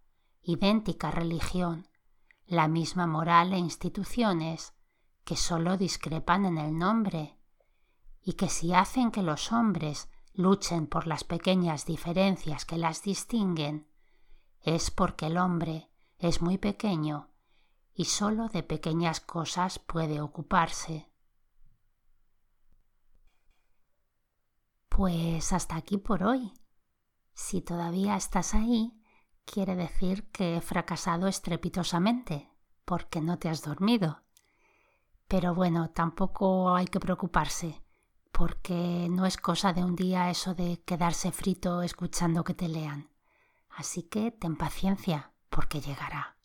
idéntica 0.43 1.11
religión, 1.11 1.89
la 2.47 2.69
misma 2.69 3.07
moral 3.07 3.53
e 3.53 3.59
instituciones 3.59 4.75
que 5.25 5.37
sólo 5.37 5.77
discrepan 5.77 6.45
en 6.45 6.59
el 6.59 6.79
nombre 6.79 7.37
y 8.23 8.35
que 8.35 8.49
si 8.49 8.75
hacen 8.75 9.11
que 9.11 9.23
los 9.23 9.53
hombres 9.53 10.09
luchen 10.35 10.87
por 10.87 11.07
las 11.07 11.25
pequeñas 11.25 11.87
diferencias 11.87 12.65
que 12.65 12.77
las 12.77 13.03
distinguen, 13.03 13.89
es 14.61 14.91
porque 14.91 15.27
el 15.27 15.39
hombre 15.39 15.91
es 16.19 16.43
muy 16.43 16.59
pequeño 16.59 17.31
y 17.95 18.05
sólo 18.05 18.49
de 18.49 18.63
pequeñas 18.63 19.21
cosas 19.21 19.79
puede 19.79 20.21
ocuparse. 20.21 21.11
Pues 24.97 25.53
hasta 25.53 25.77
aquí 25.77 25.99
por 25.99 26.23
hoy. 26.23 26.55
Si 27.35 27.61
todavía 27.61 28.17
estás 28.17 28.55
ahí, 28.55 28.99
quiere 29.45 29.77
decir 29.77 30.31
que 30.31 30.57
he 30.57 30.61
fracasado 30.63 31.27
estrepitosamente, 31.27 32.49
porque 32.87 33.21
no 33.21 33.39
te 33.39 33.51
has 33.51 33.61
dormido. 33.61 34.23
Pero 35.29 35.55
bueno, 35.55 35.91
tampoco 35.91 36.75
hay 36.75 36.87
que 36.87 36.99
preocuparse, 36.99 37.83
porque 38.33 39.09
no 39.11 39.27
es 39.27 39.37
cosa 39.37 39.75
de 39.75 39.85
un 39.85 39.97
día 39.97 40.31
eso 40.31 40.55
de 40.55 40.83
quedarse 40.87 41.31
frito 41.31 41.83
escuchando 41.83 42.43
que 42.43 42.55
te 42.55 42.67
lean. 42.67 43.11
Así 43.69 44.05
que 44.05 44.31
ten 44.31 44.57
paciencia, 44.57 45.35
porque 45.51 45.83
llegará. 45.83 46.39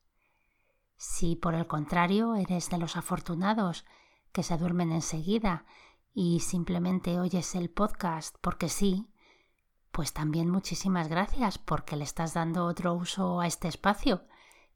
Si 0.98 1.38
por 1.38 1.56
el 1.56 1.68
contrario 1.68 2.36
eres 2.36 2.70
de 2.70 2.80
los 2.80 2.98
afortunados 2.98 3.86
que 4.34 4.44
se 4.44 4.58
duermen 4.58 4.92
enseguida 4.92 5.66
y 6.14 6.42
simplemente 6.42 7.20
oyes 7.20 7.56
el 7.56 7.70
podcast 7.70 8.36
porque 8.42 8.70
sí, 8.70 9.10
pues 9.92 10.14
también 10.14 10.50
muchísimas 10.50 11.08
gracias 11.08 11.58
porque 11.58 11.96
le 11.96 12.04
estás 12.04 12.34
dando 12.34 12.66
otro 12.66 12.94
uso 12.94 13.40
a 13.40 13.48
este 13.48 13.68
espacio 13.68 14.26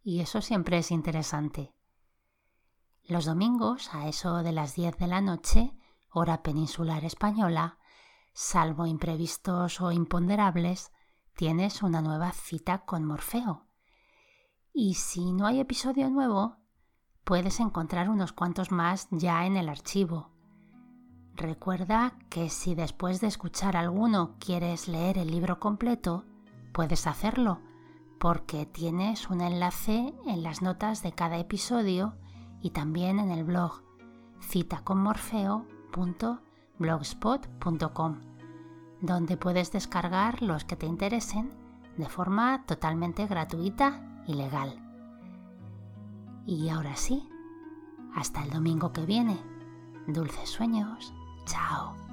y 0.03 0.21
eso 0.21 0.41
siempre 0.41 0.77
es 0.77 0.91
interesante. 0.91 1.73
Los 3.03 3.25
domingos, 3.25 3.93
a 3.93 4.07
eso 4.07 4.43
de 4.43 4.51
las 4.51 4.75
10 4.75 4.97
de 4.97 5.07
la 5.07 5.21
noche, 5.21 5.75
hora 6.11 6.41
peninsular 6.41 7.03
española, 7.05 7.77
salvo 8.33 8.85
imprevistos 8.85 9.79
o 9.81 9.91
imponderables, 9.91 10.91
tienes 11.35 11.83
una 11.83 12.01
nueva 12.01 12.31
cita 12.31 12.85
con 12.85 13.05
Morfeo. 13.05 13.67
Y 14.73 14.95
si 14.95 15.31
no 15.31 15.47
hay 15.47 15.59
episodio 15.59 16.09
nuevo, 16.09 16.57
puedes 17.23 17.59
encontrar 17.59 18.09
unos 18.09 18.33
cuantos 18.33 18.71
más 18.71 19.07
ya 19.11 19.45
en 19.45 19.55
el 19.55 19.69
archivo. 19.69 20.34
Recuerda 21.35 22.13
que 22.29 22.49
si 22.49 22.75
después 22.75 23.21
de 23.21 23.27
escuchar 23.27 23.77
alguno 23.77 24.35
quieres 24.39 24.87
leer 24.87 25.17
el 25.17 25.31
libro 25.31 25.59
completo, 25.59 26.25
puedes 26.73 27.07
hacerlo, 27.07 27.59
porque 28.19 28.65
tienes 28.65 29.29
un 29.29 29.41
enlace 29.41 30.13
en 30.25 30.43
las 30.43 30.61
notas 30.61 31.03
de 31.03 31.11
cada 31.11 31.37
episodio 31.37 32.15
y 32.61 32.71
también 32.71 33.19
en 33.19 33.31
el 33.31 33.43
blog 33.43 33.83
citaconmorfeo.com 34.41 36.45
blogspot.com, 36.77 38.19
donde 39.01 39.37
puedes 39.37 39.71
descargar 39.71 40.41
los 40.41 40.65
que 40.65 40.75
te 40.75 40.85
interesen 40.85 41.51
de 41.97 42.09
forma 42.09 42.65
totalmente 42.65 43.25
gratuita 43.27 44.23
y 44.27 44.33
legal. 44.33 44.81
Y 46.45 46.69
ahora 46.69 46.95
sí, 46.95 47.29
hasta 48.13 48.43
el 48.43 48.49
domingo 48.49 48.91
que 48.91 49.05
viene. 49.05 49.39
Dulces 50.07 50.49
sueños. 50.49 51.14
Ciao。 51.45 52.04